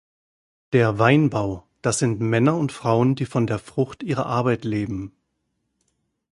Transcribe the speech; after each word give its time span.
Der 0.73 0.97
Weinbau, 0.97 1.67
das 1.83 1.99
sind 1.99 2.19
Männer 2.21 2.57
und 2.57 2.71
Frauen, 2.71 3.13
die 3.13 3.27
von 3.27 3.45
der 3.45 3.59
Frucht 3.59 4.01
ihrer 4.01 4.25
Arbeit 4.25 4.63
leben. 4.65 5.15